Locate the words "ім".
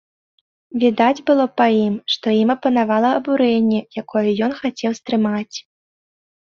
1.85-1.93, 2.41-2.49